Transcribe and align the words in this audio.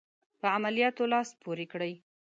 په 0.39 0.47
عملیاتو 0.55 1.03
لاس 1.13 1.29
پوري 1.41 1.65
کړي. 1.73 1.93